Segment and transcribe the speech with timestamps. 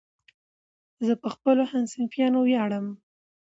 [1.05, 2.85] زه په خپلو همصنفیانو ویاړم.